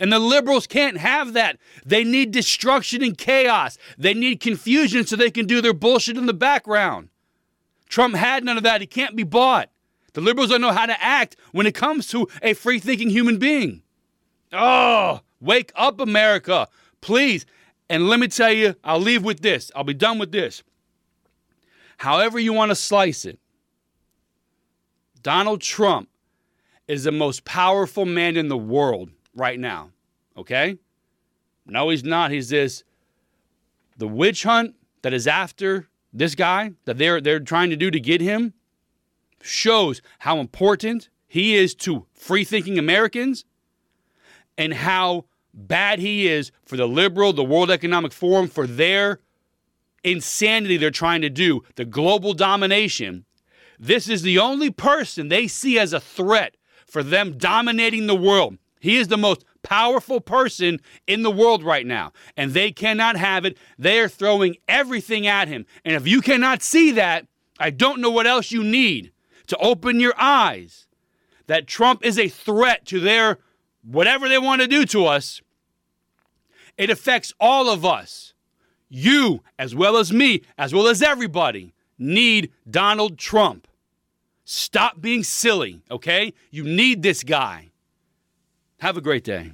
And 0.00 0.12
the 0.12 0.18
liberals 0.18 0.66
can't 0.66 0.98
have 0.98 1.32
that. 1.34 1.58
They 1.84 2.02
need 2.02 2.32
destruction 2.32 3.04
and 3.04 3.16
chaos. 3.16 3.78
They 3.96 4.14
need 4.14 4.40
confusion 4.40 5.06
so 5.06 5.14
they 5.14 5.30
can 5.30 5.46
do 5.46 5.60
their 5.60 5.74
bullshit 5.74 6.16
in 6.16 6.26
the 6.26 6.34
background. 6.34 7.08
Trump 7.88 8.16
had 8.16 8.42
none 8.42 8.56
of 8.56 8.64
that. 8.64 8.80
He 8.80 8.86
can't 8.86 9.14
be 9.14 9.22
bought. 9.22 9.70
The 10.14 10.20
liberals 10.20 10.50
don't 10.50 10.60
know 10.60 10.72
how 10.72 10.86
to 10.86 11.02
act 11.02 11.36
when 11.52 11.66
it 11.66 11.74
comes 11.74 12.06
to 12.08 12.28
a 12.42 12.54
free 12.54 12.78
thinking 12.78 13.10
human 13.10 13.38
being. 13.38 13.82
Oh, 14.52 15.20
wake 15.40 15.72
up, 15.74 16.00
America, 16.00 16.68
please. 17.00 17.46
And 17.88 18.08
let 18.08 18.20
me 18.20 18.28
tell 18.28 18.52
you, 18.52 18.74
I'll 18.84 19.00
leave 19.00 19.24
with 19.24 19.40
this. 19.40 19.70
I'll 19.74 19.84
be 19.84 19.94
done 19.94 20.18
with 20.18 20.32
this. 20.32 20.62
However, 21.98 22.38
you 22.38 22.52
want 22.52 22.70
to 22.70 22.74
slice 22.74 23.24
it, 23.24 23.38
Donald 25.22 25.60
Trump 25.60 26.08
is 26.88 27.04
the 27.04 27.12
most 27.12 27.44
powerful 27.44 28.04
man 28.04 28.36
in 28.36 28.48
the 28.48 28.56
world 28.56 29.10
right 29.34 29.58
now. 29.58 29.90
Okay? 30.36 30.78
No, 31.64 31.90
he's 31.90 32.04
not. 32.04 32.30
He's 32.30 32.48
this 32.48 32.82
the 33.96 34.08
witch 34.08 34.42
hunt 34.42 34.74
that 35.02 35.12
is 35.12 35.26
after 35.26 35.88
this 36.12 36.34
guy 36.34 36.72
that 36.86 36.98
they're 36.98 37.20
they're 37.20 37.40
trying 37.40 37.70
to 37.70 37.76
do 37.76 37.90
to 37.90 38.00
get 38.00 38.20
him 38.20 38.52
shows 39.42 40.00
how 40.20 40.38
important 40.38 41.08
he 41.26 41.54
is 41.54 41.74
to 41.74 42.06
free 42.14 42.44
thinking 42.44 42.78
Americans 42.78 43.44
and 44.56 44.74
how 44.74 45.24
bad 45.54 45.98
he 45.98 46.28
is 46.28 46.52
for 46.64 46.76
the 46.76 46.86
liberal, 46.86 47.32
the 47.32 47.44
World 47.44 47.70
Economic 47.70 48.12
Forum, 48.12 48.48
for 48.48 48.66
their 48.66 49.20
insanity 50.04 50.76
they're 50.76 50.90
trying 50.90 51.22
to 51.22 51.30
do, 51.30 51.62
the 51.76 51.84
global 51.84 52.34
domination. 52.34 53.24
This 53.78 54.08
is 54.08 54.22
the 54.22 54.38
only 54.38 54.70
person 54.70 55.28
they 55.28 55.48
see 55.48 55.78
as 55.78 55.92
a 55.92 56.00
threat 56.00 56.56
for 56.86 57.02
them 57.02 57.36
dominating 57.38 58.06
the 58.06 58.14
world. 58.14 58.58
He 58.80 58.96
is 58.96 59.08
the 59.08 59.16
most 59.16 59.44
powerful 59.62 60.20
person 60.20 60.80
in 61.06 61.22
the 61.22 61.30
world 61.30 61.62
right 61.62 61.86
now, 61.86 62.12
and 62.36 62.52
they 62.52 62.72
cannot 62.72 63.16
have 63.16 63.44
it. 63.44 63.56
They 63.78 64.00
are 64.00 64.08
throwing 64.08 64.56
everything 64.68 65.26
at 65.26 65.48
him. 65.48 65.66
And 65.84 65.94
if 65.94 66.06
you 66.06 66.20
cannot 66.20 66.62
see 66.62 66.90
that, 66.92 67.26
I 67.58 67.70
don't 67.70 68.00
know 68.00 68.10
what 68.10 68.26
else 68.26 68.50
you 68.50 68.64
need 68.64 69.11
to 69.46 69.56
open 69.58 70.00
your 70.00 70.14
eyes 70.18 70.86
that 71.46 71.66
Trump 71.66 72.04
is 72.04 72.18
a 72.18 72.28
threat 72.28 72.86
to 72.86 73.00
their 73.00 73.38
whatever 73.82 74.28
they 74.28 74.38
want 74.38 74.62
to 74.62 74.68
do 74.68 74.84
to 74.86 75.06
us. 75.06 75.40
It 76.78 76.90
affects 76.90 77.32
all 77.38 77.68
of 77.68 77.84
us. 77.84 78.34
You, 78.88 79.42
as 79.58 79.74
well 79.74 79.96
as 79.96 80.12
me, 80.12 80.42
as 80.58 80.74
well 80.74 80.86
as 80.86 81.02
everybody, 81.02 81.74
need 81.98 82.50
Donald 82.68 83.18
Trump. 83.18 83.66
Stop 84.44 85.00
being 85.00 85.22
silly, 85.22 85.82
okay? 85.90 86.32
You 86.50 86.64
need 86.64 87.02
this 87.02 87.22
guy. 87.22 87.70
Have 88.80 88.96
a 88.96 89.00
great 89.00 89.24
day. 89.24 89.52